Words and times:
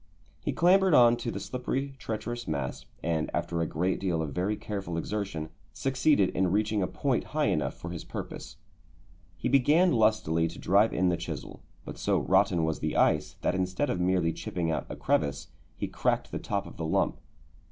He 0.43 0.51
clambered 0.51 0.95
on 0.95 1.15
to 1.17 1.29
the 1.29 1.39
slippery, 1.39 1.93
treacherous 1.99 2.47
mass, 2.47 2.87
and, 3.03 3.29
after 3.35 3.61
a 3.61 3.67
great 3.67 3.99
deal 3.99 4.23
of 4.23 4.33
very 4.33 4.57
careful 4.57 4.97
exertion, 4.97 5.49
succeeded 5.73 6.31
in 6.31 6.51
reaching 6.51 6.81
a 6.81 6.87
point 6.87 7.23
high 7.37 7.49
enough 7.49 7.75
for 7.75 7.91
his 7.91 8.03
purpose. 8.03 8.57
He 9.37 9.47
began 9.47 9.91
lustily 9.91 10.47
to 10.47 10.57
drive 10.57 10.91
in 10.91 11.09
the 11.09 11.17
chisel, 11.17 11.61
but 11.85 11.99
so 11.99 12.17
rotten 12.17 12.63
was 12.63 12.79
the 12.79 12.97
ice, 12.97 13.35
that 13.41 13.53
instead 13.53 13.91
of 13.91 13.99
merely 13.99 14.33
chipping 14.33 14.71
out 14.71 14.87
a 14.89 14.95
crevice, 14.95 15.49
he 15.77 15.87
cracked 15.87 16.31
the 16.31 16.39
top 16.39 16.65
of 16.65 16.77
the 16.77 16.85
lump. 16.87 17.21